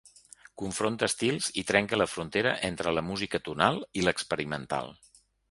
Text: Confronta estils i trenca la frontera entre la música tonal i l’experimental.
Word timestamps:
Confronta 0.59 1.09
estils 1.11 1.49
i 1.63 1.63
trenca 1.71 1.99
la 2.03 2.07
frontera 2.13 2.55
entre 2.71 2.95
la 2.99 3.05
música 3.11 3.43
tonal 3.51 3.79
i 4.03 4.09
l’experimental. 4.09 4.93